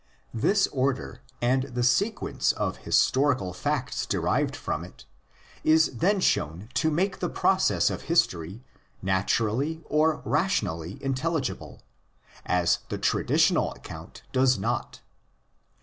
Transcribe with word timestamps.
This 0.33 0.65
order, 0.71 1.21
and 1.43 1.61
the 1.61 1.83
sequence 1.83 2.53
of 2.53 2.77
historical 2.77 3.53
facts 3.53 4.07
derived 4.07 4.55
from 4.55 4.83
it, 4.83 5.05
is 5.63 5.97
then 5.97 6.19
shown 6.19 6.69
to 6.73 6.89
make 6.89 7.19
the 7.19 7.29
process 7.29 7.91
of 7.91 8.01
history 8.09 8.63
naturally 9.03 9.83
or 9.85 10.23
rationally 10.25 10.97
intelligible, 11.03 11.83
as 12.47 12.79
the 12.89 12.97
traditional 12.97 13.73
account 13.73 14.23
does 14.31 14.57
not. 14.57 15.01